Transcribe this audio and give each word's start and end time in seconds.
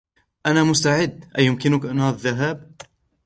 أنا 0.45 0.63
مستعد! 0.63 1.25
أيمكننا 1.37 2.09
الذهاب؟ 2.09 2.71